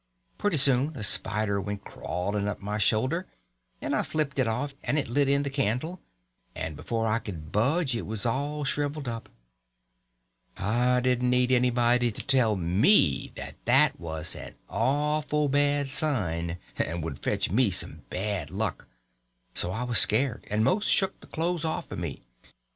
[0.39, 3.27] Pretty soon a spider went crawling up my shoulder,
[3.83, 6.01] and I flipped it off and it lit in the candle;
[6.55, 9.29] and before I could budge it was all shriveled up.
[10.57, 17.03] I didn't need anybody to tell me that that was an awful bad sign and
[17.03, 18.87] would fetch me some bad luck,
[19.53, 22.23] so I was scared and most shook the clothes off of me.